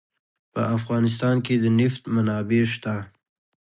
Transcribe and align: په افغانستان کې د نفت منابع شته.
په 0.53 0.61
افغانستان 0.77 1.35
کې 1.45 1.55
د 1.63 1.65
نفت 1.79 2.01
منابع 2.15 2.63
شته. 2.73 2.95